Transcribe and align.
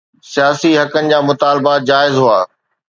سياسي 0.31 0.71
حقن 0.79 1.09
جا 1.11 1.19
مطالبا 1.29 1.73
جائز 1.89 2.17
هئا 2.23 2.39